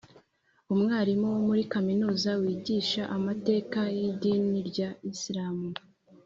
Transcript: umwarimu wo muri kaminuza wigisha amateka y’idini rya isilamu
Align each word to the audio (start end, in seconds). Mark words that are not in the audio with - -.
umwarimu 0.73 1.25
wo 1.33 1.39
muri 1.47 1.63
kaminuza 1.73 2.29
wigisha 2.41 3.01
amateka 3.17 3.79
y’idini 3.97 4.59
rya 4.69 4.89
isilamu 5.11 5.67